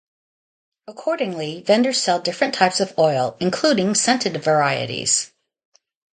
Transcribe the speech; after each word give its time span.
Accordingly, 0.87 1.61
vendors 1.61 2.01
sell 2.01 2.19
different 2.19 2.55
types 2.55 2.79
of 2.79 2.91
oil, 2.97 3.37
including 3.39 3.93
scented 3.93 4.35
varieties. 4.43 5.31